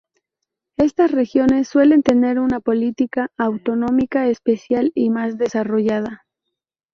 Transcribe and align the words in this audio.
Estas 0.77 1.11
regiones 1.11 1.67
suelen 1.67 2.01
tener 2.01 2.39
una 2.39 2.59
política 2.59 3.29
autonómica 3.37 4.25
especial 4.29 4.91
y 4.95 5.11
más 5.11 5.37
desarrollada. 5.37 6.25